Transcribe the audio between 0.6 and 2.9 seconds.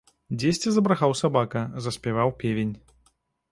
забрахаў сабака, заспяваў певень.